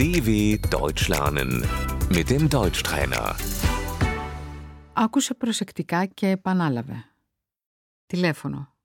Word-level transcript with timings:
DW 0.00 0.28
Deutsch 0.76 1.08
lernen 1.08 1.50
mit 2.16 2.26
dem 2.30 2.48
Deutschtrainer. 2.48 3.34
Άκουσε 4.92 5.34
προσεκτικά 5.34 6.06
και 6.06 6.28
επανάλαβε. 6.28 7.04
Τηλέφωνο. 8.06 8.76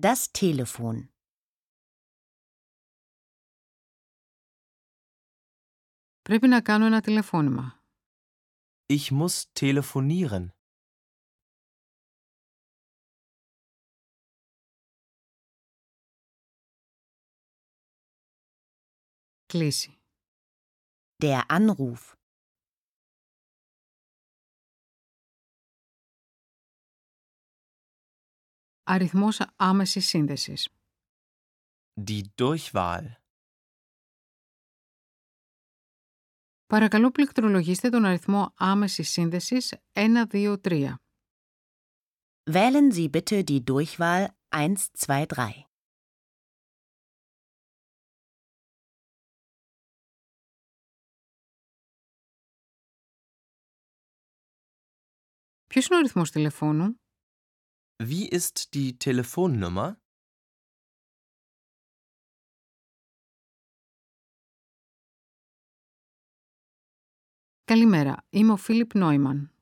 Das 0.00 0.30
Telefon. 0.40 1.08
Πρέπει 6.22 6.48
να 6.48 6.60
κάνω 6.62 6.86
ένα 6.86 7.00
τηλεφώνημα. 7.00 7.82
Ich 8.86 9.10
muss 9.10 9.42
telefonieren. 9.52 10.52
Κλείσει. 19.46 19.92
Der 21.22 21.42
Anruf. 21.48 22.14
Αριθμός 28.82 29.40
άμεσης 29.56 30.06
σύνδεσης. 30.06 30.68
Die 32.06 32.22
Durchwahl. 32.40 33.04
Παρακαλώ 36.66 37.10
πληκτρολογήστε 37.10 37.88
τον 37.88 38.04
αριθμό 38.04 38.52
άμεσης 38.56 39.10
σύνδεσης 39.10 39.74
123. 39.92 40.94
Wählen 42.50 42.90
Sie 42.92 43.08
bitte 43.08 43.44
die 43.44 43.64
Durchwahl 43.64 44.28
123. 44.48 45.68
Ποιος 55.73 55.87
είναι 55.87 55.95
ο 55.95 55.99
αριθμός 55.99 56.31
τηλεφώνου; 56.31 56.99
Wie 58.03 58.39
ist 58.39 58.57
die 58.73 58.97
Telefonnummer? 59.05 59.93
Καλημέρα, 67.63 68.25
είμαι 68.29 68.51
ο 68.51 68.57
Φίλιπ 68.57 68.95
Νόιμαν. 68.95 69.55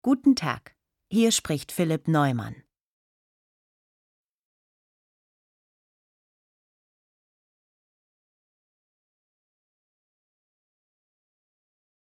Guten 0.00 0.44
Tag. 0.44 0.62
Hier 1.14 1.30
spricht 1.30 1.72
Philipp 1.76 2.02
Neumann. 2.06 2.62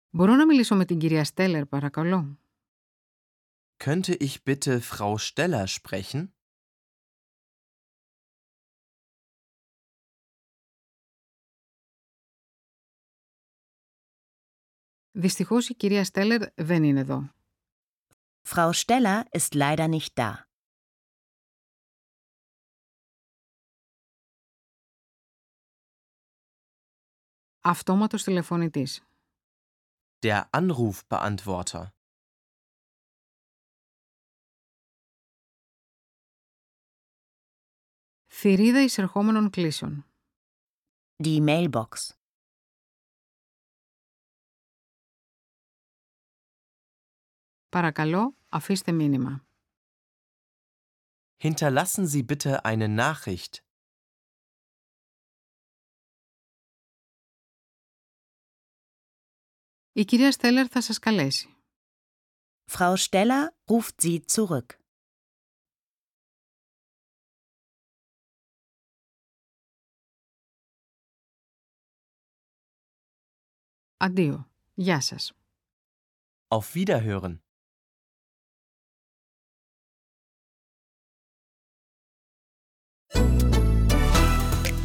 Μπορώ 0.09 0.36
να 0.36 0.45
μιλήσω 0.45 0.76
με 0.76 0.86
την 0.86 0.98
κυρία 0.98 1.23
Στέλλερ, 1.23 1.66
παρακαλώ; 1.66 2.41
Könnte 3.80 4.14
ich 4.14 4.44
bitte 4.44 4.80
Frau 4.80 5.19
Steller 5.19 5.66
sprechen? 5.66 6.34
Δυστυχώς 15.19 15.69
η 15.69 15.75
κυρία 15.75 16.05
Στέλλερ 16.05 16.42
δεν 16.55 16.84
είναι 16.84 17.00
εδώ. 17.00 17.30
Frau 18.48 18.72
Steller 18.72 19.22
ist 19.39 19.55
leider 19.55 19.89
nicht 19.89 20.12
da. 20.14 20.34
Αυτόματος 27.61 28.22
τηλεφωνητής. 28.22 29.06
Der 30.27 30.42
Anrufbeantworter. 30.50 31.86
Θηρίδα 38.40 38.83
εισερχόμενων 38.83 39.51
κλήσεων. 39.51 40.07
Die 41.24 41.40
Mailbox. 41.48 41.89
Παρακαλώ, 47.68 48.36
αφήστε 48.48 48.92
μήνυμα. 48.92 49.46
Hinterlassen 51.42 52.07
Sie 52.12 52.23
bitte 52.23 52.64
eine 52.64 52.89
Nachricht. 52.89 53.55
Η 59.92 60.05
κυρία 60.05 60.33
Στέλλερ 60.33 60.67
θα 60.70 60.80
σας 60.80 60.98
καλέσει. 60.98 61.57
Frau 62.70 62.96
Steller 62.96 63.48
ruft 63.67 64.01
Sie 64.02 64.20
zurück. 64.34 64.80
Αντίο. 74.01 74.51
Γεια 74.74 75.01
σας. 75.01 75.33
Auf 76.48 76.74
Wiederhören. 76.74 77.40